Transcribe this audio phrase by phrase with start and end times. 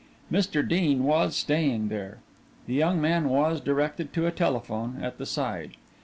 [0.31, 0.67] Mr.
[0.67, 2.17] Dean was staying there.
[2.65, 5.77] The young man was directed to a telephone at the side.